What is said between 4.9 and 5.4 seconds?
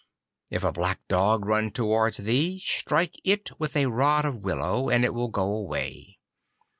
it will